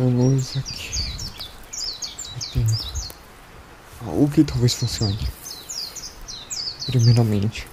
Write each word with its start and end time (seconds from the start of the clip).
Estamos 0.00 0.56
aqui. 0.56 0.90
Tem 2.54 2.66
algo 4.06 4.30
que 4.30 4.42
talvez 4.42 4.72
funcione. 4.72 5.28
Primeiramente, 6.86 7.68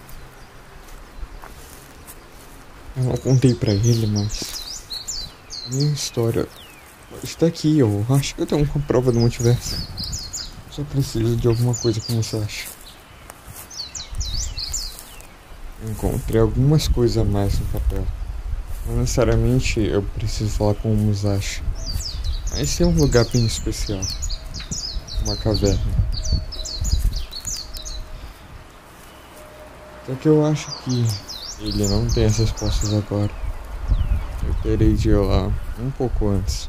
eu 2.98 3.04
não 3.04 3.16
contei 3.16 3.54
pra 3.56 3.72
ele, 3.72 4.08
mas 4.08 5.30
minha 5.72 5.94
história 5.94 6.46
está 7.24 7.46
aqui. 7.46 7.80
Eu 7.80 8.06
acho 8.10 8.36
que 8.36 8.42
eu 8.42 8.46
tenho 8.46 8.70
uma 8.76 8.86
prova 8.86 9.10
do 9.14 9.22
multiverso. 9.22 9.88
Só 10.70 10.84
preciso 10.84 11.38
de 11.38 11.48
alguma 11.48 11.74
coisa 11.76 12.02
que 12.02 12.14
você 12.14 12.36
acha. 12.36 12.68
Encontrei 15.90 16.42
algumas 16.42 16.90
coisas 16.90 17.16
a 17.16 17.24
mais 17.24 17.58
no 17.58 17.66
papel. 17.68 18.06
Não 18.86 18.98
necessariamente 18.98 19.80
eu 19.80 20.04
preciso 20.04 20.50
falar 20.50 20.76
com 20.76 20.92
o 20.92 20.98
Musashi. 20.98 21.64
Mas 22.60 22.82
é 22.82 22.86
um 22.88 22.96
lugar 22.98 23.24
bem 23.26 23.46
especial. 23.46 24.02
Uma 25.24 25.38
caverna. 25.38 25.80
Só 30.08 30.16
que 30.16 30.28
eu 30.28 30.44
acho 30.44 30.84
que 30.84 31.06
ele 31.60 31.88
não 31.88 32.08
tem 32.08 32.26
as 32.26 32.40
respostas 32.40 32.96
agora. 32.96 33.32
Eu 34.44 34.56
terei 34.64 34.96
de 34.96 35.10
ir 35.10 35.18
lá 35.18 35.54
um 35.78 35.92
pouco 35.92 36.30
antes. 36.30 36.68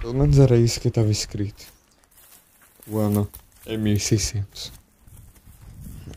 Pelo 0.00 0.14
menos 0.14 0.36
era 0.36 0.56
isso 0.56 0.80
que 0.80 0.88
estava 0.88 1.12
escrito. 1.12 1.72
O 2.84 2.98
ano 2.98 3.30
é 3.66 3.76
1600. 3.76 4.72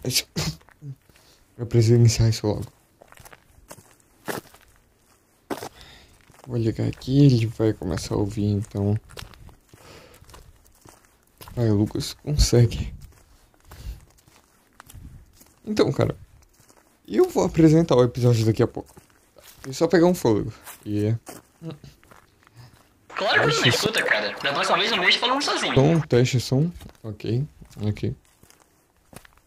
Mas 0.03 0.25
eu 1.55 1.67
preciso 1.67 1.93
iniciar 1.93 2.29
isso 2.29 2.47
logo. 2.47 2.80
Vou 6.47 6.57
ligar 6.57 6.87
aqui, 6.87 7.25
ele 7.25 7.45
vai 7.45 7.73
começar 7.73 8.15
a 8.15 8.17
ouvir 8.17 8.45
então. 8.45 8.97
Vai, 11.55 11.69
Lucas, 11.69 12.13
consegue. 12.23 12.93
Então, 15.65 15.91
cara, 15.91 16.15
eu 17.07 17.29
vou 17.29 17.43
apresentar 17.43 17.95
o 17.95 18.03
episódio 18.03 18.45
daqui 18.45 18.63
a 18.63 18.67
pouco. 18.67 18.93
É 19.67 19.71
só 19.71 19.87
pegar 19.87 20.07
um 20.07 20.15
fôlego. 20.15 20.51
E. 20.85 20.97
Yeah. 20.97 21.19
Claro 23.09 23.41
que 23.41 23.55
não 23.55 23.61
me 23.61 23.69
escuta, 23.69 24.01
cara. 24.01 24.35
Da 24.41 24.53
próxima 24.53 24.77
vez 24.79 24.91
eu 24.91 24.99
deixo 24.99 25.19
falando 25.19 25.43
sozinho. 25.43 25.75
Som, 25.75 25.99
teste 25.99 26.39
som. 26.39 26.71
Ok, 27.03 27.45
ok. 27.81 28.15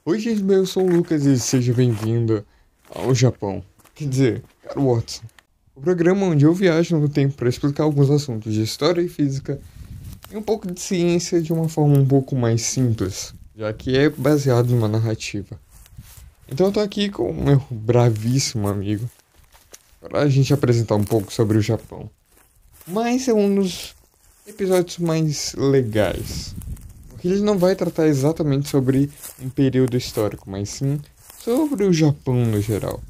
Oi, 0.04 0.20
gente, 0.20 0.44
eu 0.52 0.66
sou 0.66 0.84
o 0.84 0.96
Lucas 0.96 1.24
e 1.24 1.38
seja 1.40 1.72
bem-vindo 1.72 2.46
ao 2.94 3.12
Japão. 3.14 3.64
Quer 3.94 4.08
dizer, 4.08 4.44
cara 4.62 4.80
Watson. 4.80 5.24
O 5.76 5.80
programa 5.80 6.26
onde 6.26 6.44
eu 6.44 6.54
viajo 6.54 6.96
no 6.98 7.08
tempo 7.08 7.34
para 7.34 7.48
explicar 7.48 7.82
alguns 7.82 8.08
assuntos 8.08 8.54
de 8.54 8.62
história 8.62 9.02
e 9.02 9.08
física 9.08 9.60
e 10.30 10.36
um 10.36 10.42
pouco 10.42 10.70
de 10.72 10.80
ciência 10.80 11.42
de 11.42 11.52
uma 11.52 11.68
forma 11.68 11.98
um 11.98 12.06
pouco 12.06 12.36
mais 12.36 12.62
simples, 12.62 13.34
já 13.56 13.72
que 13.72 13.96
é 13.96 14.08
baseado 14.08 14.68
numa 14.68 14.86
narrativa. 14.86 15.58
Então 16.48 16.66
eu 16.66 16.72
tô 16.72 16.78
aqui 16.78 17.08
com 17.08 17.28
o 17.28 17.34
meu 17.34 17.60
bravíssimo 17.68 18.68
amigo 18.68 19.10
para 20.00 20.20
a 20.20 20.28
gente 20.28 20.54
apresentar 20.54 20.94
um 20.94 21.02
pouco 21.02 21.32
sobre 21.32 21.58
o 21.58 21.62
Japão. 21.62 22.08
Mas 22.86 23.26
é 23.26 23.34
um 23.34 23.52
dos 23.54 23.96
episódios 24.46 24.98
mais 24.98 25.54
legais. 25.54 26.54
Porque 27.08 27.26
ele 27.26 27.40
não 27.40 27.58
vai 27.58 27.74
tratar 27.74 28.06
exatamente 28.06 28.68
sobre 28.68 29.10
um 29.42 29.48
período 29.48 29.96
histórico, 29.96 30.48
mas 30.48 30.68
sim 30.68 31.00
sobre 31.40 31.84
o 31.84 31.92
Japão 31.92 32.46
no 32.46 32.60
geral. 32.60 33.02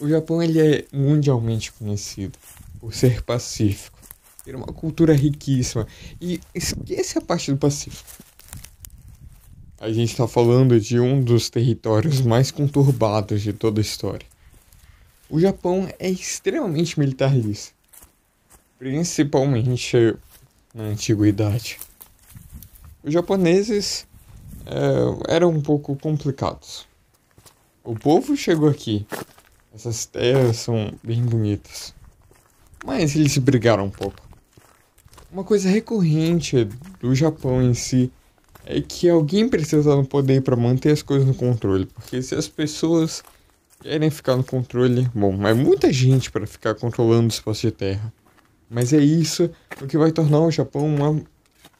O 0.00 0.08
Japão 0.08 0.42
ele 0.42 0.60
é 0.60 0.84
mundialmente 0.92 1.72
conhecido 1.72 2.36
por 2.80 2.92
ser 2.92 3.22
pacífico, 3.22 3.98
ter 4.44 4.56
uma 4.56 4.66
cultura 4.66 5.14
riquíssima 5.14 5.86
e 6.20 6.40
esquece 6.54 7.16
a 7.16 7.20
parte 7.20 7.52
do 7.52 7.56
Pacífico. 7.56 8.24
A 9.78 9.92
gente 9.92 10.10
está 10.10 10.26
falando 10.26 10.80
de 10.80 10.98
um 10.98 11.22
dos 11.22 11.48
territórios 11.48 12.20
mais 12.20 12.50
conturbados 12.50 13.42
de 13.42 13.52
toda 13.52 13.80
a 13.80 13.82
história. 13.82 14.26
O 15.30 15.38
Japão 15.38 15.88
é 15.98 16.10
extremamente 16.10 16.98
militarista, 16.98 17.72
principalmente 18.78 20.16
na 20.74 20.84
antiguidade. 20.84 21.78
Os 23.02 23.12
japoneses 23.12 24.06
é, 24.66 25.34
eram 25.34 25.50
um 25.50 25.60
pouco 25.60 25.94
complicados. 25.96 26.86
O 27.82 27.94
povo 27.94 28.36
chegou 28.36 28.68
aqui 28.68 29.06
essas 29.74 30.06
terras 30.06 30.58
são 30.58 30.92
bem 31.02 31.20
bonitas. 31.22 31.92
Mas 32.84 33.16
eles 33.16 33.36
brigaram 33.38 33.86
um 33.86 33.90
pouco. 33.90 34.22
Uma 35.32 35.42
coisa 35.42 35.68
recorrente 35.68 36.68
do 37.00 37.14
Japão 37.14 37.60
em 37.60 37.74
si 37.74 38.12
é 38.64 38.80
que 38.80 39.08
alguém 39.08 39.48
precisa 39.48 39.96
no 39.96 40.06
poder 40.06 40.42
para 40.42 40.54
manter 40.54 40.92
as 40.92 41.02
coisas 41.02 41.26
no 41.26 41.34
controle. 41.34 41.86
Porque 41.86 42.22
se 42.22 42.36
as 42.36 42.46
pessoas 42.46 43.24
querem 43.82 44.10
ficar 44.10 44.36
no 44.36 44.44
controle, 44.44 45.10
bom, 45.12 45.46
é 45.46 45.52
muita 45.52 45.92
gente 45.92 46.30
para 46.30 46.46
ficar 46.46 46.76
controlando 46.76 47.26
o 47.26 47.28
espaço 47.28 47.62
de 47.62 47.72
terra. 47.72 48.12
Mas 48.70 48.92
é 48.92 49.00
isso 49.00 49.50
o 49.82 49.86
que 49.86 49.98
vai 49.98 50.12
tornar 50.12 50.40
o 50.40 50.50
Japão 50.50 50.86
uma 50.86 51.20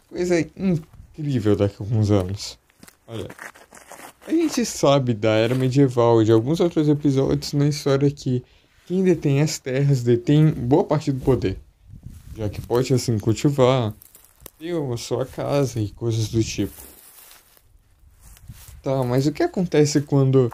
coisa 0.09 0.41
incrível 0.57 1.55
daqui 1.55 1.77
a 1.79 1.85
alguns 1.85 2.11
anos. 2.11 2.59
Olha, 3.07 3.29
a 4.27 4.31
gente 4.31 4.65
sabe 4.65 5.13
da 5.13 5.31
era 5.31 5.55
medieval 5.55 6.23
e 6.23 6.25
de 6.25 6.33
alguns 6.33 6.61
outros 6.61 6.89
episódios 6.89 7.53
na 7.53 7.69
história 7.69 8.11
que 8.11 8.43
quem 8.87 9.03
detém 9.03 9.41
as 9.41 9.59
terras 9.59 10.03
detém 10.03 10.51
boa 10.51 10.85
parte 10.85 11.13
do 11.13 11.21
poder, 11.21 11.59
já 12.37 12.49
que 12.49 12.61
pode 12.61 12.93
assim 12.93 13.19
cultivar, 13.19 13.95
ter 14.59 14.75
a 14.75 14.97
sua 14.97 15.27
casa 15.27 15.81
e 15.81 15.91
coisas 15.91 16.29
do 16.29 16.43
tipo. 16.43 16.75
Tá, 18.83 19.03
mas 19.03 19.27
o 19.27 19.33
que 19.33 19.43
acontece 19.43 20.01
quando 20.03 20.53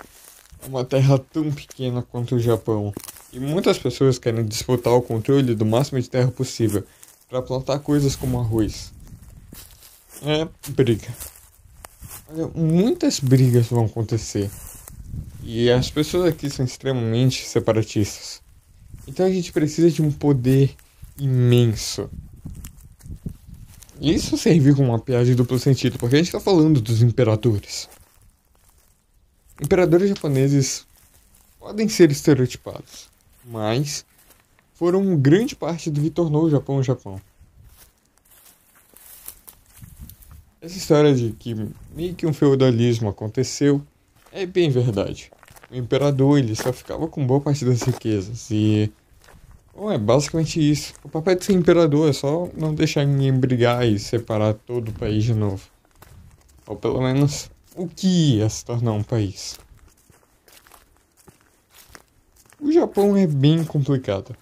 uma 0.69 0.85
terra 0.85 1.19
tão 1.19 1.51
pequena 1.51 2.03
quanto 2.03 2.37
o 2.37 2.41
Japão 2.41 2.93
e 3.33 3.41
muitas 3.41 3.79
pessoas 3.79 4.19
querem 4.19 4.45
disputar 4.45 4.93
o 4.93 5.03
controle 5.03 5.55
do 5.55 5.67
máximo 5.67 6.01
de 6.01 6.11
terra 6.11 6.31
possível 6.31 6.85
para 7.29 7.43
plantar 7.43 7.79
coisas 7.81 8.15
como 8.17 8.39
arroz? 8.39 8.93
É 10.23 10.47
briga. 10.71 11.09
Muitas 12.55 13.19
brigas 13.19 13.67
vão 13.67 13.87
acontecer. 13.87 14.51
E 15.43 15.71
as 15.71 15.91
pessoas 15.91 16.27
aqui 16.27 16.49
são 16.49 16.65
extremamente 16.65 17.45
separatistas. 17.45 18.41
Então 19.09 19.27
a 19.27 19.31
gente 19.31 19.53
precisa 19.53 19.91
de 19.91 20.01
um 20.01 20.13
poder 20.13 20.75
imenso. 21.19 22.09
E 24.01 24.15
isso 24.15 24.39
serve 24.39 24.75
como 24.75 24.89
uma 24.89 24.99
piada 24.99 25.25
de 25.25 25.35
duplo 25.35 25.59
sentido, 25.59 25.99
porque 25.99 26.15
a 26.15 26.19
gente 26.19 26.29
está 26.29 26.41
falando 26.41 26.81
dos 26.81 27.03
imperadores. 27.03 27.89
Imperadores 29.61 30.09
japoneses 30.09 30.87
podem 31.59 31.89
ser 31.89 32.11
estereotipados, 32.11 33.11
mas 33.45 34.07
foram 34.75 35.17
grande 35.19 35.55
parte 35.55 35.91
do 35.91 36.01
que 36.01 36.09
tornou 36.09 36.45
o 36.45 36.51
Japão 36.51 36.77
o 36.77 36.83
Japão. 36.83 37.21
Essa 40.61 40.77
história 40.77 41.15
de 41.15 41.33
que 41.33 41.55
meio 41.95 42.15
que 42.15 42.27
um 42.27 42.35
feudalismo 42.35 43.09
aconteceu 43.09 43.83
é 44.31 44.45
bem 44.45 44.69
verdade. 44.69 45.33
O 45.71 45.75
imperador 45.75 46.39
ele 46.39 46.55
só 46.55 46.71
ficava 46.71 47.09
com 47.09 47.27
boa 47.27 47.41
parte 47.41 47.65
das 47.65 47.83
riquezas 47.83 48.51
e 48.51 48.93
Bom, 49.75 49.91
é 49.91 49.97
basicamente 49.97 50.61
isso. 50.61 50.93
O 51.03 51.09
papel 51.09 51.37
de 51.37 51.45
ser 51.47 51.55
imperador 51.55 52.11
é 52.11 52.13
só 52.13 52.51
não 52.55 52.75
deixar 52.75 53.07
ninguém 53.07 53.33
brigar 53.33 53.87
e 53.87 53.99
separar 53.99 54.53
todo 54.53 54.91
o 54.91 54.93
país 54.93 55.25
de 55.25 55.33
novo. 55.33 55.63
Ou 56.67 56.77
pelo 56.77 57.01
menos 57.01 57.51
o 57.75 57.89
que 57.89 58.37
ia 58.37 58.49
se 58.51 58.63
tornar 58.63 58.93
um 58.93 59.03
país. 59.03 59.59
O 62.61 62.71
Japão 62.71 63.17
é 63.17 63.27
bem 63.27 63.65
complicado. 63.65 64.37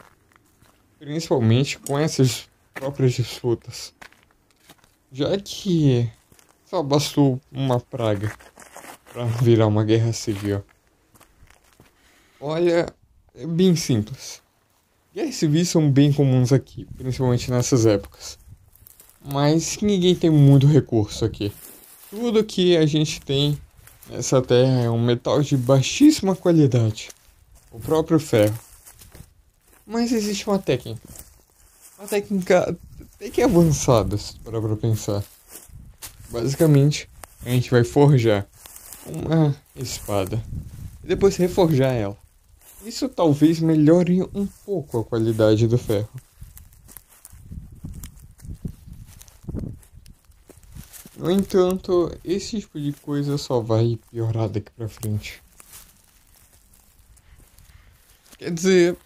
Principalmente 0.98 1.78
com 1.78 1.96
essas 1.96 2.48
próprias 2.74 3.12
disputas. 3.12 3.94
Já 5.10 5.38
que 5.38 6.10
só 6.66 6.82
bastou 6.82 7.40
uma 7.50 7.80
praga 7.80 8.30
para 9.10 9.24
virar 9.24 9.66
uma 9.66 9.82
guerra 9.84 10.12
civil. 10.12 10.62
Olha, 12.38 12.86
é 13.34 13.46
bem 13.46 13.74
simples. 13.74 14.42
Guerras 15.14 15.36
civis 15.36 15.70
são 15.70 15.90
bem 15.90 16.12
comuns 16.12 16.52
aqui, 16.52 16.86
principalmente 16.96 17.50
nessas 17.50 17.86
épocas. 17.86 18.38
Mas 19.24 19.78
ninguém 19.80 20.14
tem 20.14 20.28
muito 20.28 20.66
recurso 20.66 21.24
aqui. 21.24 21.52
Tudo 22.10 22.44
que 22.44 22.76
a 22.76 22.84
gente 22.84 23.20
tem 23.22 23.58
nessa 24.10 24.42
terra 24.42 24.82
é 24.82 24.90
um 24.90 25.02
metal 25.02 25.42
de 25.42 25.56
baixíssima 25.56 26.36
qualidade. 26.36 27.08
O 27.72 27.80
próprio 27.80 28.20
ferro. 28.20 28.58
Mas 29.86 30.12
existe 30.12 30.46
uma 30.46 30.58
técnica. 30.58 31.00
Uma 31.98 32.06
técnica 32.06 32.78
até 33.18 33.30
que 33.30 33.42
avançadas, 33.42 34.38
para 34.44 34.60
pra 34.60 34.76
pensar. 34.76 35.24
Basicamente, 36.30 37.10
a 37.44 37.50
gente 37.50 37.68
vai 37.68 37.82
forjar 37.82 38.46
uma 39.04 39.56
espada 39.74 40.40
e 41.02 41.08
depois 41.08 41.36
reforjar 41.36 41.92
ela. 41.92 42.16
Isso 42.84 43.08
talvez 43.08 43.58
melhore 43.58 44.22
um 44.32 44.46
pouco 44.64 45.00
a 45.00 45.04
qualidade 45.04 45.66
do 45.66 45.76
ferro. 45.76 46.08
No 51.16 51.32
entanto, 51.32 52.16
esse 52.24 52.60
tipo 52.60 52.78
de 52.78 52.92
coisa 52.92 53.36
só 53.36 53.58
vai 53.58 53.98
piorar 54.12 54.48
daqui 54.48 54.70
pra 54.70 54.88
frente. 54.88 55.42
Quer 58.38 58.52
dizer, 58.52 58.96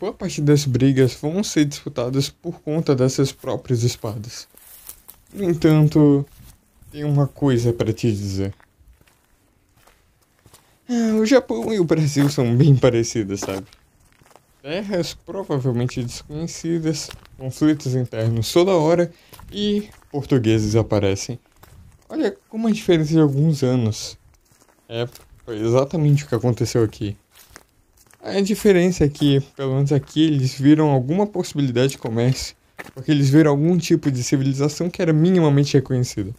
boa 0.00 0.14
parte 0.14 0.40
das 0.40 0.64
brigas 0.64 1.12
vão 1.12 1.44
ser 1.44 1.66
disputadas 1.66 2.30
por 2.30 2.62
conta 2.62 2.96
dessas 2.96 3.32
próprias 3.32 3.82
espadas. 3.82 4.48
No 5.30 5.44
entanto, 5.44 6.24
tem 6.90 7.04
uma 7.04 7.28
coisa 7.28 7.70
para 7.70 7.92
te 7.92 8.10
dizer. 8.10 8.54
Ah, 10.88 11.16
o 11.20 11.26
Japão 11.26 11.70
e 11.70 11.78
o 11.78 11.84
Brasil 11.84 12.30
são 12.30 12.56
bem 12.56 12.74
parecidos, 12.74 13.40
sabe? 13.40 13.66
Terras 14.62 15.12
provavelmente 15.12 16.02
desconhecidas, 16.02 17.10
conflitos 17.36 17.94
internos 17.94 18.50
toda 18.50 18.72
hora 18.72 19.12
e 19.52 19.90
portugueses 20.10 20.76
aparecem. 20.76 21.38
Olha 22.08 22.34
como 22.48 22.68
a 22.68 22.70
diferença 22.70 23.12
de 23.12 23.20
alguns 23.20 23.62
anos. 23.62 24.18
É, 24.88 25.06
foi 25.44 25.60
exatamente 25.60 26.24
o 26.24 26.26
que 26.26 26.34
aconteceu 26.34 26.82
aqui. 26.82 27.16
A 28.22 28.40
diferença 28.40 29.04
é 29.04 29.08
que, 29.08 29.40
pelo 29.56 29.74
menos 29.74 29.92
aqui, 29.92 30.22
eles 30.22 30.54
viram 30.54 30.90
alguma 30.90 31.26
possibilidade 31.26 31.92
de 31.92 31.98
comércio, 31.98 32.54
porque 32.92 33.10
eles 33.10 33.30
viram 33.30 33.50
algum 33.50 33.78
tipo 33.78 34.10
de 34.10 34.22
civilização 34.22 34.90
que 34.90 35.00
era 35.00 35.12
minimamente 35.12 35.74
reconhecida. 35.74 36.34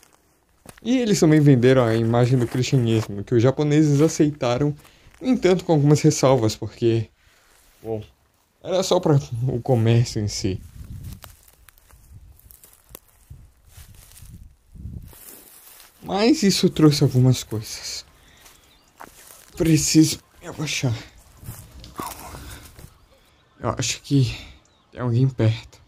E 0.83 0.99
eles 0.99 1.19
também 1.19 1.39
venderam 1.39 1.83
a 1.83 1.95
imagem 1.95 2.37
do 2.37 2.45
cristianismo, 2.45 3.23
que 3.23 3.33
os 3.33 3.41
japoneses 3.41 3.99
aceitaram, 3.99 4.75
no 5.19 5.27
entanto 5.27 5.65
com 5.65 5.71
algumas 5.73 6.01
ressalvas, 6.01 6.55
porque, 6.55 7.09
bom, 7.81 8.03
era 8.63 8.83
só 8.83 8.99
para 8.99 9.19
o 9.47 9.59
comércio 9.59 10.21
em 10.21 10.27
si. 10.27 10.61
Mas 16.03 16.43
isso 16.43 16.69
trouxe 16.69 17.03
algumas 17.03 17.43
coisas. 17.43 18.05
Preciso 19.55 20.19
me 20.41 20.47
abaixar. 20.47 21.10
Eu 23.61 23.69
acho 23.77 24.01
que 24.01 24.35
tem 24.91 24.99
alguém 24.99 25.29
perto. 25.29 25.79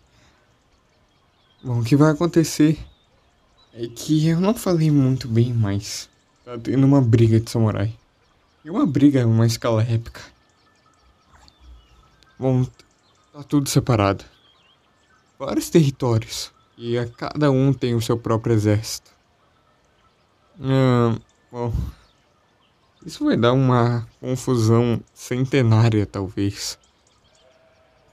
Bom, 1.63 1.79
o 1.79 1.83
que 1.83 1.95
vai 1.95 2.11
acontecer 2.11 2.77
é 3.73 3.87
que 3.87 4.27
eu 4.27 4.39
não 4.39 4.53
falei 4.53 4.91
muito 4.91 5.27
bem, 5.27 5.51
mas 5.51 6.07
tá 6.45 6.55
tendo 6.55 6.85
uma 6.85 7.01
briga 7.01 7.39
de 7.39 7.49
samurai. 7.49 7.91
E 8.63 8.69
uma 8.69 8.85
briga 8.85 9.25
uma 9.25 9.47
escala 9.47 9.81
épica. 9.81 10.21
Bom, 12.37 12.63
tá 13.33 13.41
tudo 13.41 13.67
separado. 13.67 14.23
Vários 15.39 15.71
territórios. 15.71 16.51
E 16.77 16.95
a 16.95 17.07
cada 17.07 17.49
um 17.49 17.73
tem 17.73 17.95
o 17.95 18.01
seu 18.01 18.19
próprio 18.19 18.53
exército. 18.53 19.09
Ah, 20.61 21.17
bom. 21.51 21.73
Isso 23.03 23.25
vai 23.25 23.35
dar 23.35 23.53
uma 23.53 24.07
confusão 24.19 25.01
centenária, 25.11 26.05
talvez 26.05 26.77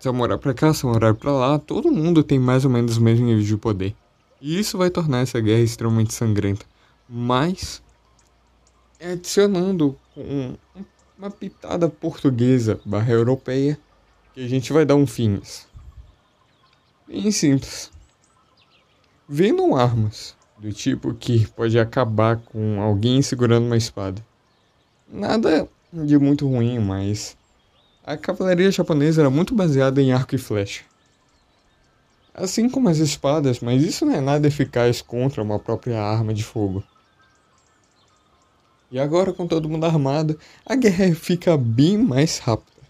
samurai 0.01 0.39
pra 0.39 0.55
cá, 0.55 0.73
samurai 0.73 1.13
pra 1.13 1.31
lá, 1.31 1.59
todo 1.59 1.93
mundo 1.93 2.25
tem 2.25 2.39
mais 2.39 2.65
ou 2.65 2.71
menos 2.71 2.97
o 2.97 3.03
mesmo 3.03 3.27
nível 3.27 3.45
de 3.45 3.57
poder. 3.57 3.95
E 4.41 4.59
isso 4.59 4.79
vai 4.79 4.91
tornar 4.91 5.21
essa 5.21 5.39
guerra 5.39 5.61
extremamente 5.61 6.15
sangrenta. 6.15 6.65
Mas, 7.09 7.83
adicionando 9.01 9.97
um, 10.17 10.55
uma 11.19 11.31
pitada 11.31 11.89
portuguesa 11.89 12.81
barra 12.85 13.13
europeia, 13.13 13.79
que 14.33 14.43
a 14.43 14.49
gente 14.49 14.73
vai 14.73 14.87
dar 14.87 14.97
um 14.97 15.07
fins. 15.07 15.69
Bem 17.07 17.31
simples. 17.31 17.91
Vendo 19.29 19.77
armas 19.77 20.35
do 20.59 20.73
tipo 20.73 21.13
que 21.15 21.47
pode 21.49 21.79
acabar 21.79 22.39
com 22.39 22.81
alguém 22.81 23.21
segurando 23.21 23.67
uma 23.67 23.77
espada. 23.77 24.25
Nada 25.07 25.69
de 25.93 26.19
muito 26.19 26.49
ruim, 26.49 26.79
mas 26.79 27.37
a 28.11 28.17
cavalaria 28.17 28.73
japonesa 28.73 29.23
era 29.23 29.31
muito 29.31 29.55
baseada 29.55 30.03
em 30.03 30.13
arco 30.13 30.35
e 30.35 30.39
flecha. 30.39 30.83
Assim 32.35 32.69
como 32.69 32.89
as 32.89 32.99
espadas, 32.99 33.61
mas 33.61 33.85
isso 33.85 34.05
não 34.05 34.15
é 34.15 34.21
nada 34.21 34.49
eficaz 34.49 35.01
contra 35.01 35.41
uma 35.41 35.61
própria 35.61 36.03
arma 36.03 36.35
de 36.35 36.43
fogo. 36.43 36.83
E 38.91 38.99
agora, 38.99 39.33
com 39.33 39.47
todo 39.47 39.69
mundo 39.69 39.87
armado, 39.87 40.37
a 40.67 40.75
guerra 40.75 41.15
fica 41.15 41.57
bem 41.57 41.97
mais 41.97 42.39
rápida. 42.39 42.81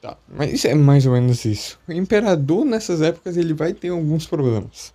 Tá, 0.00 0.16
mas 0.26 0.64
é 0.64 0.74
mais 0.74 1.04
ou 1.04 1.12
menos 1.12 1.44
isso. 1.44 1.78
O 1.86 1.92
imperador 1.92 2.64
nessas 2.64 3.02
épocas 3.02 3.36
ele 3.36 3.52
vai 3.52 3.74
ter 3.74 3.90
alguns 3.90 4.26
problemas. 4.26 4.94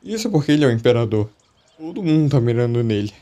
Isso 0.00 0.30
porque 0.30 0.52
ele 0.52 0.64
é 0.64 0.68
o 0.68 0.72
imperador. 0.72 1.28
Todo 1.76 2.00
mundo 2.00 2.30
tá 2.30 2.40
mirando 2.40 2.84
nele. 2.84 3.12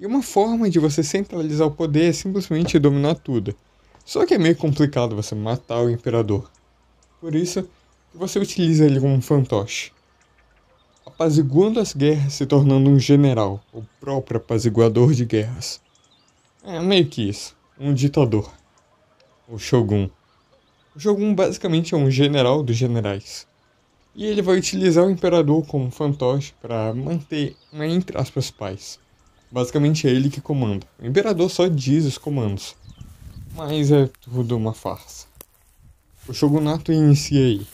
E 0.00 0.06
uma 0.06 0.22
forma 0.22 0.70
de 0.70 0.78
você 0.78 1.02
centralizar 1.02 1.68
o 1.68 1.70
poder 1.70 2.08
é 2.08 2.12
simplesmente 2.12 2.78
dominar 2.78 3.16
tudo. 3.16 3.54
Só 4.02 4.24
que 4.24 4.32
é 4.32 4.38
meio 4.38 4.56
complicado 4.56 5.14
você 5.14 5.34
matar 5.34 5.82
o 5.82 5.90
imperador. 5.90 6.50
Por 7.20 7.34
isso, 7.34 7.68
você 8.14 8.38
utiliza 8.38 8.86
ele 8.86 8.98
como 8.98 9.12
um 9.12 9.20
fantoche. 9.20 9.92
Apaziguando 11.04 11.78
as 11.78 11.92
guerras, 11.92 12.32
se 12.32 12.46
tornando 12.46 12.88
um 12.88 12.98
general, 12.98 13.62
o 13.74 13.82
próprio 14.00 14.38
apaziguador 14.38 15.12
de 15.12 15.26
guerras. 15.26 15.82
É 16.64 16.80
meio 16.80 17.06
que 17.06 17.28
isso, 17.28 17.54
um 17.78 17.92
ditador. 17.92 18.50
O 19.46 19.58
Shogun. 19.58 20.08
O 20.96 20.98
Shogun 20.98 21.34
basicamente 21.34 21.94
é 21.94 21.98
um 21.98 22.10
general 22.10 22.62
dos 22.62 22.76
generais. 22.76 23.46
E 24.14 24.24
ele 24.24 24.40
vai 24.40 24.56
utilizar 24.56 25.04
o 25.04 25.10
imperador 25.10 25.66
como 25.66 25.90
fantoche 25.90 26.54
para 26.58 26.94
manter, 26.94 27.54
entre 27.70 28.18
aspas, 28.18 28.50
paz. 28.50 28.98
Basicamente 29.50 30.06
é 30.06 30.10
ele 30.10 30.30
que 30.30 30.40
comanda. 30.40 30.86
O 30.98 31.06
imperador 31.06 31.50
só 31.50 31.66
diz 31.66 32.04
os 32.04 32.16
comandos. 32.16 32.76
Mas 33.54 33.90
é 33.90 34.08
tudo 34.20 34.56
uma 34.56 34.72
farsa. 34.72 35.26
O 36.28 36.32
shogunato 36.32 36.92
inicia 36.92 37.40
aí. 37.40 37.66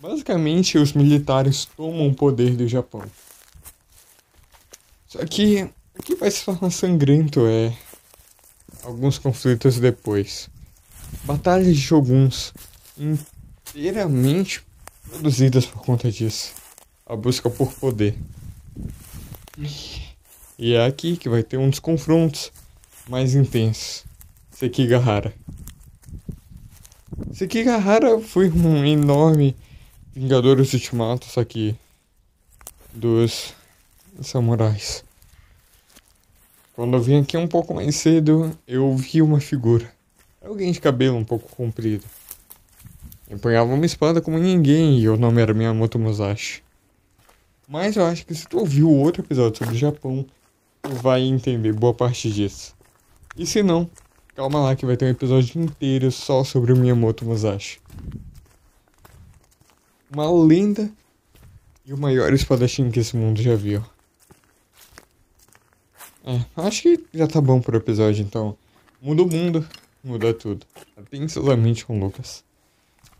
Basicamente, 0.00 0.78
os 0.78 0.92
militares 0.92 1.66
tomam 1.76 2.08
o 2.08 2.14
poder 2.14 2.56
do 2.56 2.66
Japão. 2.66 3.02
Só 5.06 5.24
que 5.26 5.68
o 5.98 6.02
que 6.02 6.14
vai 6.14 6.30
se 6.30 6.44
tornar 6.44 6.70
sangrento 6.70 7.46
é 7.46 7.76
alguns 8.82 9.18
conflitos 9.18 9.78
depois. 9.78 10.48
Batalhas 11.24 11.74
de 11.74 11.80
shoguns 11.80 12.52
inteiramente 12.98 14.62
produzidas 15.08 15.66
por 15.66 15.82
conta 15.82 16.10
disso. 16.10 16.52
A 17.06 17.14
busca 17.14 17.48
por 17.48 17.72
poder. 17.74 18.18
E 20.58 20.74
é 20.74 20.86
aqui 20.86 21.16
que 21.16 21.28
vai 21.28 21.42
ter 21.42 21.56
um 21.56 21.68
dos 21.68 21.80
confrontos 21.80 22.52
mais 23.08 23.34
intensos. 23.34 24.04
Sekigahara. 24.52 25.34
Sekigahara 27.32 28.20
foi 28.20 28.48
um 28.50 28.84
enorme 28.84 29.56
Vingadores 30.14 30.72
Ultimato, 30.72 31.26
que 31.44 31.74
dos 32.92 33.52
samurais. 34.22 35.04
Quando 36.74 36.96
eu 36.96 37.02
vim 37.02 37.20
aqui 37.20 37.36
um 37.36 37.48
pouco 37.48 37.74
mais 37.74 37.96
cedo, 37.96 38.56
eu 38.66 38.96
vi 38.96 39.22
uma 39.22 39.40
figura. 39.40 39.92
Alguém 40.40 40.70
de 40.70 40.80
cabelo 40.80 41.16
um 41.16 41.24
pouco 41.24 41.48
comprido. 41.56 42.04
Empunhava 43.28 43.74
uma 43.74 43.86
espada 43.86 44.20
como 44.20 44.38
ninguém 44.38 45.00
e 45.00 45.08
o 45.08 45.16
nome 45.16 45.42
era 45.42 45.52
Miyamoto 45.52 45.98
Musashi. 45.98 46.62
Mas 47.66 47.96
eu 47.96 48.04
acho 48.04 48.24
que 48.24 48.34
se 48.34 48.46
tu 48.46 48.58
ouviu 48.58 48.88
outro 48.88 49.22
episódio 49.22 49.58
sobre 49.58 49.74
o 49.74 49.78
Japão, 49.78 50.24
vai 50.90 51.22
entender 51.22 51.72
boa 51.72 51.94
parte 51.94 52.30
disso. 52.30 52.74
E 53.36 53.46
se 53.46 53.62
não, 53.62 53.90
calma 54.34 54.60
lá 54.60 54.76
que 54.76 54.86
vai 54.86 54.96
ter 54.96 55.06
um 55.06 55.10
episódio 55.10 55.60
inteiro 55.60 56.10
só 56.12 56.44
sobre 56.44 56.72
o 56.72 56.76
Miyamoto 56.76 57.24
Musashi. 57.24 57.80
Uma 60.12 60.30
lenda 60.30 60.90
e 61.84 61.92
o 61.92 61.98
maior 61.98 62.32
espadachim 62.32 62.90
que 62.90 63.00
esse 63.00 63.16
mundo 63.16 63.42
já 63.42 63.56
viu. 63.56 63.84
É, 66.24 66.44
acho 66.56 66.82
que 66.82 67.04
já 67.12 67.26
tá 67.26 67.40
bom 67.40 67.60
pro 67.60 67.76
episódio, 67.76 68.22
então. 68.22 68.56
Muda 69.00 69.22
o 69.22 69.26
mundo, 69.26 69.68
muda 70.02 70.32
tudo. 70.32 70.64
Atenciosamente 70.96 71.84
com 71.84 71.98
o 71.98 72.04
Lucas. 72.04 72.44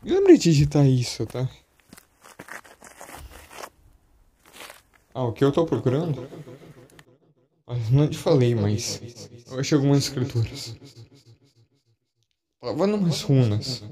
Lembre 0.02 0.38
de 0.38 0.44
digitar 0.44 0.87
isso, 0.87 1.26
tá? 1.26 1.49
Ah, 5.12 5.25
o 5.25 5.33
que 5.33 5.44
eu 5.44 5.52
tô 5.52 5.64
procurando? 5.66 6.26
Não 7.90 8.09
te 8.09 8.18
falei, 8.18 8.54
mas 8.54 9.00
eu 9.50 9.59
achei 9.59 9.76
algumas 9.76 9.99
escrituras. 9.99 10.76
Tava 12.61 12.87
numas 12.87 13.23
runas. 13.23 13.83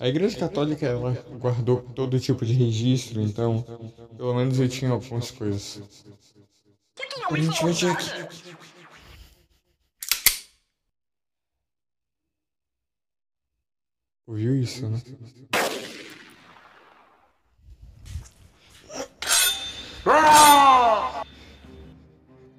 A 0.00 0.08
igreja 0.08 0.38
católica 0.38 0.86
ela 0.86 1.12
guardou 1.38 1.82
todo 1.94 2.20
tipo 2.20 2.46
de 2.46 2.52
registro, 2.52 3.20
então 3.20 3.62
pelo 4.16 4.34
menos 4.34 4.58
eu 4.58 4.68
tinha 4.68 4.90
algumas 4.92 5.30
coisas. 5.30 5.82
A 7.30 7.36
gente 7.36 7.62
vai 7.62 7.92
aqui. 7.92 8.48
Ouviu 14.26 14.54
isso, 14.54 14.88
né? 14.88 15.02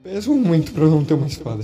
Peço 0.04 0.34
muito 0.34 0.72
pra 0.72 0.86
não 0.86 1.04
ter 1.04 1.14
uma 1.14 1.28
espada. 1.28 1.64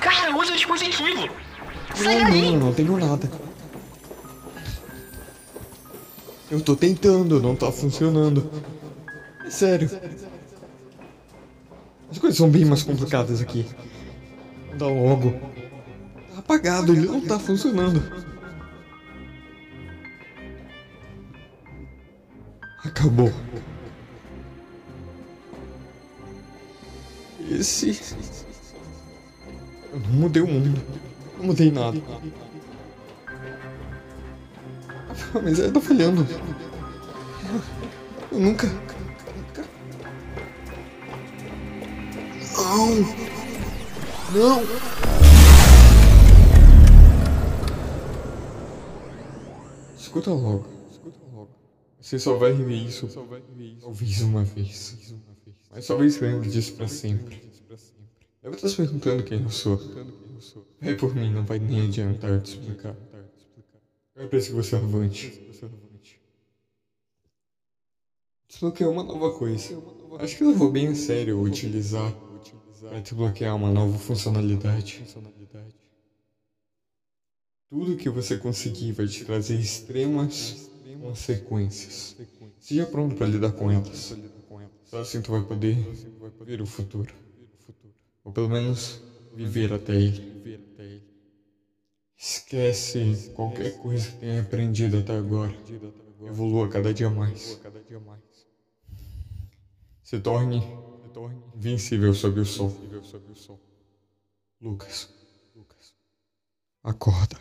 Cara, 0.00 0.36
usa 0.36 0.52
o 0.52 0.56
dispositivo. 0.56 1.28
Sai 1.94 2.22
Não, 2.22 2.30
daí. 2.30 2.50
não, 2.52 2.58
não 2.66 2.72
tenho 2.74 2.96
nada. 2.96 3.30
Eu 6.50 6.60
tô 6.60 6.74
tentando, 6.74 7.40
não 7.40 7.54
tá 7.54 7.70
funcionando. 7.70 8.50
É 9.44 9.50
sério. 9.50 9.90
As 12.10 12.18
coisas 12.18 12.36
são 12.38 12.48
bem 12.48 12.64
mais 12.64 12.82
complicadas 12.82 13.40
aqui. 13.40 13.66
Dá 14.76 14.86
logo. 14.86 15.32
Tá 16.32 16.38
apagado, 16.38 16.92
ele 16.92 17.06
não 17.06 17.20
tá 17.20 17.38
funcionando. 17.38 18.02
Acabou. 22.84 23.32
Eu 29.92 30.00
não 30.00 30.10
mudei 30.10 30.42
o 30.42 30.46
mundo. 30.46 30.80
Não 31.36 31.46
mudei 31.46 31.70
nada. 31.70 32.00
Mas 35.42 35.58
ele 35.58 35.70
tá 35.70 35.80
falhando. 35.80 36.26
Eu 38.32 38.38
nunca. 38.38 38.66
Não! 42.56 42.88
Não! 44.32 44.62
Escuta 49.98 50.30
logo. 50.30 50.64
Você 52.00 52.18
só 52.18 52.36
vai 52.36 52.52
rever 52.52 52.86
isso. 52.86 53.06
Talvez 53.82 54.22
uma 54.22 54.44
vez. 54.44 55.14
Mas 55.70 55.86
talvez 55.86 56.18
lembre 56.20 56.48
disso 56.48 56.72
pra 56.72 56.88
sempre. 56.88 57.49
Deve 58.42 58.56
estar 58.56 58.68
se 58.68 58.76
perguntando 58.76 59.22
quem 59.22 59.42
eu 59.42 59.50
sou. 59.50 59.78
É 60.80 60.94
por 60.94 61.14
mim, 61.14 61.30
não 61.30 61.44
vai 61.44 61.58
nem 61.58 61.86
adiantar 61.86 62.40
te 62.40 62.52
explicar. 62.52 62.96
Eu 64.16 64.28
preciso 64.28 64.56
que 64.56 64.62
você 64.62 64.76
avante. 64.76 65.40
Desbloquear 68.48 68.90
uma 68.90 69.02
nova 69.02 69.38
coisa. 69.38 69.78
Acho 70.18 70.36
que 70.38 70.44
eu 70.44 70.54
vou 70.54 70.72
bem 70.72 70.88
a 70.88 70.94
sério 70.94 71.40
utilizar 71.40 72.12
para 72.80 73.00
desbloquear 73.00 73.54
uma 73.54 73.70
nova 73.70 73.98
funcionalidade. 73.98 75.04
Tudo 77.68 77.96
que 77.96 78.08
você 78.08 78.38
conseguir 78.38 78.92
vai 78.92 79.06
te 79.06 79.24
trazer 79.24 79.60
extremas 79.60 80.70
consequências. 81.00 82.16
Seja 82.58 82.86
pronto 82.86 83.14
para 83.16 83.26
lidar 83.26 83.52
com 83.52 83.70
elas. 83.70 84.16
Só 84.84 85.00
assim 85.00 85.20
tu 85.20 85.30
vai 85.30 85.42
poder 85.42 85.76
ver 86.44 86.60
o 86.62 86.66
futuro. 86.66 87.14
Ou 88.30 88.32
pelo 88.32 88.48
menos 88.48 89.02
viver 89.34 89.72
até 89.72 89.92
ele. 89.92 90.62
Esquece 92.16 93.32
qualquer 93.34 93.76
coisa 93.78 94.08
que 94.08 94.18
tenha 94.18 94.40
aprendido 94.40 94.98
até 94.98 95.16
agora. 95.16 95.52
Evolua 96.22 96.68
cada 96.68 96.94
dia 96.94 97.10
mais. 97.10 97.60
Se 100.04 100.20
torne 100.20 100.62
invencível 101.56 102.14
sob 102.14 102.38
o 102.38 102.46
sol. 102.46 102.72
Lucas. 104.60 105.12
Acorda. 106.84 107.36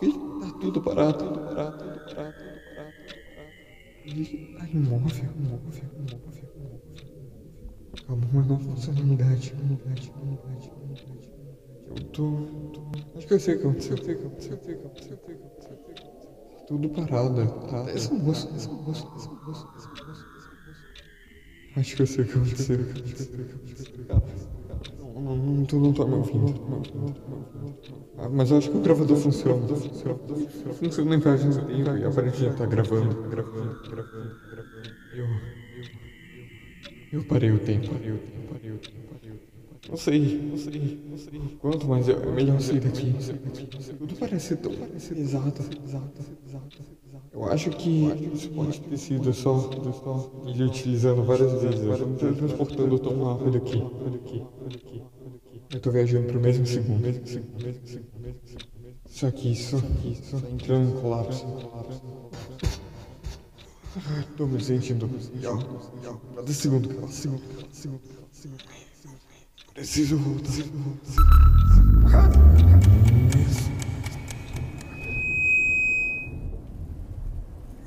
Ih, 0.00 0.12
Tá 0.40 0.58
tudo 0.60 0.80
parado, 0.80 1.18
tudo 1.18 1.40
parado, 1.40 1.78
tudo 1.78 2.00
parado, 2.00 2.32
tudo 2.38 2.60
parado, 2.74 2.94
Tá 4.56 4.68
imóvel, 4.68 5.24
imóvel, 5.36 5.84
imóvel, 5.98 6.48
imóvel. 6.56 6.80
Calma, 8.06 8.26
uma 8.32 8.42
nova 8.42 8.64
funcionalidade, 8.64 9.52
unidade, 9.52 10.12
unidade, 10.22 10.72
unidade. 10.76 11.37
Eu 11.90 12.04
tô, 12.12 12.30
tô... 12.72 12.82
Acho 13.16 13.26
que 13.26 13.34
eu 13.34 13.40
sei 13.40 13.54
o 13.54 13.58
que 13.60 13.66
aconteceu. 13.66 13.96
Tudo 16.66 16.88
parado, 16.90 17.46
tá? 17.70 17.90
Essa 17.90 18.12
moça, 18.14 18.48
essa 18.54 18.70
moça, 18.70 19.06
essa 19.16 19.30
moça, 19.30 19.68
essa 19.76 19.88
moça, 19.88 20.02
essa 20.06 20.06
moça. 20.06 20.26
Acho 21.76 21.96
que 21.96 22.02
eu 22.02 22.06
sei 22.06 22.24
o 22.24 22.26
que 22.26 22.32
aconteceu, 22.34 22.80
acho 22.80 22.94
que 22.94 23.10
eu 23.10 23.16
sei 23.16 23.26
o 23.26 23.46
que 24.06 24.12
aconteceu. 24.12 24.58
Não, 25.14 25.22
não, 25.22 25.36
não, 25.36 25.64
tu 25.64 25.76
não 25.78 25.92
tá 25.92 26.04
me 26.04 26.14
ouvindo. 26.14 26.54
Ah, 28.18 28.28
mas 28.28 28.50
eu 28.50 28.58
acho 28.58 28.70
que 28.70 28.76
o 28.76 28.80
gravador 28.80 29.16
funciona. 29.16 29.66
Funciona, 29.66 30.74
funciona 30.74 31.16
em 31.16 31.20
páginas 31.20 31.56
tempo 31.56 31.68
e 31.68 32.04
aparentemente 32.04 32.56
tá 32.56 32.66
gravando, 32.66 33.28
gravando, 33.28 33.80
gravando, 33.88 34.40
gravando. 34.50 34.94
Eu. 35.14 35.26
Eu 37.10 37.24
parei 37.24 37.50
o 37.50 37.58
tempo, 37.58 37.88
parei 37.88 38.12
o 38.12 38.18
tempo, 38.18 38.52
parei 38.52 38.70
o 38.72 38.78
tempo, 38.78 39.08
parei 39.08 39.30
o 39.30 39.38
tempo. 39.38 39.47
Não 39.88 39.96
sei, 39.96 40.40
não 40.42 40.56
sei, 40.56 41.00
não 41.08 41.18
sei. 41.18 41.40
Quanto 41.60 41.86
mais 41.86 42.08
é 42.08 42.12
é 42.12 42.30
melhor 42.30 42.60
sair 42.60 42.80
daqui. 42.80 43.14
Tudo 43.98 44.16
parece 44.16 44.56
tão 44.56 44.74
parece 44.74 45.14
exato, 45.18 45.62
exato, 45.84 46.22
exato. 46.46 46.82
Eu 47.32 47.44
acho 47.44 47.70
que 47.70 48.06
isso 48.34 48.50
pode 48.50 48.80
ter 48.80 48.96
sido 48.96 49.32
só, 49.32 49.70
ele 50.46 50.64
utilizando 50.64 51.22
várias 51.24 51.62
vezes. 51.62 51.80
Eu 51.80 51.98
não 51.98 52.16
tô 52.16 52.32
transportando 52.32 52.98
tão 52.98 53.22
rápido 53.24 53.58
aqui. 53.58 54.44
Eu 55.70 55.80
tô 55.80 55.90
viajando 55.90 56.26
pro 56.26 56.40
mesmo 56.40 56.66
segundo, 56.66 57.00
mesmo 57.00 57.26
segundo, 57.26 57.62
mesmo 57.62 57.86
segundo, 57.86 58.22
mesmo 58.22 58.40
segundo. 58.46 58.68
Só 59.06 59.30
que 59.30 59.52
isso, 59.52 59.76
aqui, 59.76 60.18
só 60.22 60.38
entrando 60.38 60.90
em 60.90 61.00
colapso. 61.00 61.46
Tô 64.36 64.46
me 64.46 64.62
sentindo. 64.62 65.08
Cada 66.34 66.52
segundo, 66.52 66.88
cada 66.94 67.08
segundo, 67.08 67.42
cada 67.44 67.72
segundo, 67.72 68.00
cada 68.00 68.32
segundo. 68.32 68.87
Preciso 69.78 70.18
voltar. 70.18 70.50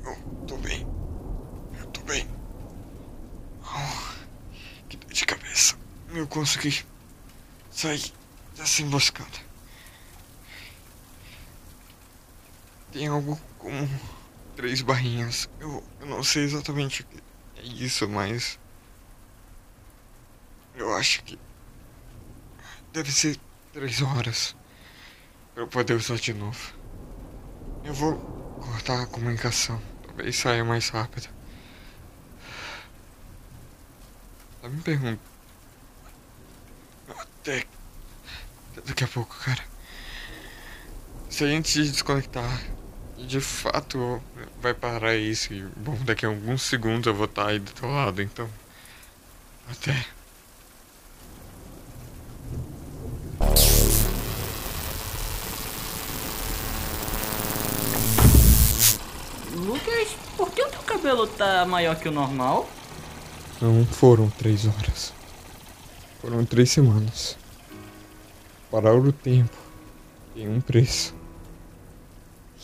Eu 0.02 0.46
tô 0.46 0.56
bem. 0.56 0.86
Eu 1.78 1.86
tô 1.88 2.00
bem. 2.04 2.26
Ah, 3.62 4.14
Que 4.88 4.96
dor 4.96 5.12
de 5.12 5.26
cabeça. 5.26 5.76
Eu 6.14 6.26
consegui 6.26 6.82
sair 7.70 8.10
dessa 8.56 8.80
emboscada. 8.80 9.38
Tem 12.90 13.06
algo 13.06 13.38
como 13.58 13.86
três 14.56 14.80
barrinhas. 14.80 15.46
Eu, 15.60 15.84
eu 16.00 16.06
não 16.06 16.24
sei 16.24 16.44
exatamente 16.44 17.02
o 17.02 17.04
que 17.04 17.22
é 17.58 17.62
isso, 17.84 18.08
mas. 18.08 18.58
Eu 20.74 20.94
acho 20.96 21.22
que. 21.24 21.38
Deve 22.92 23.10
ser 23.10 23.38
três 23.72 24.02
horas. 24.02 24.54
Pra 25.54 25.62
eu 25.62 25.68
poder 25.68 25.94
usar 25.94 26.16
de 26.16 26.34
novo. 26.34 26.74
Eu 27.84 27.94
vou 27.94 28.18
cortar 28.60 29.02
a 29.02 29.06
comunicação. 29.06 29.80
Talvez 30.06 30.36
saia 30.36 30.64
mais 30.64 30.88
rápido. 30.90 31.28
Tá 34.60 34.68
me 34.68 34.80
perguntando. 34.82 35.20
Até. 37.08 37.64
Daqui 38.84 39.04
a 39.04 39.08
pouco, 39.08 39.36
cara. 39.36 39.64
Se 41.30 41.44
a 41.44 41.48
gente 41.48 41.82
desconectar, 41.82 42.62
de 43.16 43.40
fato 43.40 44.22
vai 44.60 44.74
parar 44.74 45.16
isso. 45.16 45.52
E, 45.52 45.62
bom, 45.62 45.96
daqui 46.04 46.26
a 46.26 46.28
alguns 46.28 46.62
segundos 46.62 47.06
eu 47.06 47.14
vou 47.14 47.24
estar 47.24 47.48
aí 47.48 47.58
do 47.58 47.72
teu 47.72 47.90
lado, 47.90 48.20
então. 48.20 48.48
Até. 49.70 50.06
Lucas, 59.62 60.16
por 60.36 60.50
que 60.50 60.60
o 60.60 60.68
teu 60.68 60.80
cabelo 60.82 61.26
tá 61.26 61.64
maior 61.64 61.94
que 61.94 62.08
o 62.08 62.12
normal? 62.12 62.68
Não 63.60 63.86
foram 63.86 64.28
três 64.28 64.66
horas. 64.66 65.12
Foram 66.20 66.44
três 66.44 66.70
semanas. 66.70 67.38
Parar 68.72 68.96
o 68.96 69.12
tempo 69.12 69.56
tem 70.34 70.48
um 70.48 70.60
preço. 70.60 71.14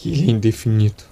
E 0.05 0.11
ele 0.11 0.29
é 0.29 0.31
indefinido. 0.33 1.05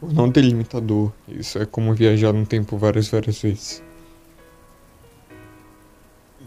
Por 0.00 0.12
não 0.12 0.32
limitador, 0.34 1.12
isso 1.28 1.60
é 1.60 1.64
como 1.64 1.94
viajar 1.94 2.32
no 2.32 2.44
tempo 2.44 2.76
várias, 2.76 3.06
várias 3.06 3.40
vezes. 3.40 3.80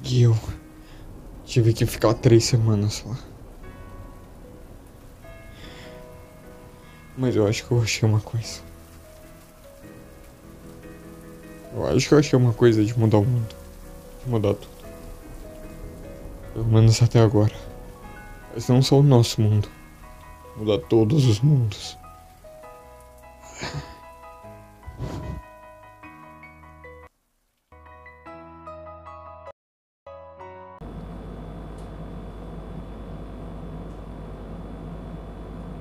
E 0.04 0.24
eu 0.24 0.38
tive 1.46 1.72
que 1.72 1.86
ficar 1.86 2.14
três 2.16 2.44
semanas 2.44 3.04
lá. 3.06 3.18
Mas 7.18 7.36
eu 7.36 7.48
acho 7.48 7.66
que 7.66 7.72
eu 7.72 7.82
achei 7.82 8.08
uma 8.08 8.20
coisa. 8.20 8.60
Eu 11.74 11.88
acho 11.88 12.08
que 12.08 12.14
eu 12.14 12.20
achei 12.20 12.38
uma 12.38 12.54
coisa 12.54 12.84
de 12.84 12.98
mudar 12.98 13.18
o 13.20 13.26
mundo. 13.26 13.56
De 14.24 14.30
mudar 14.30 14.54
tudo. 14.54 14.76
Pelo 16.54 16.66
menos 16.66 17.02
até 17.02 17.20
agora. 17.20 17.54
Mas 18.54 18.68
não 18.68 18.82
só 18.82 19.00
o 19.00 19.04
nosso 19.04 19.42
mundo. 19.42 19.68
Mudar 20.58 20.80
todos 20.88 21.26
os 21.26 21.42
mundos. 21.42 21.98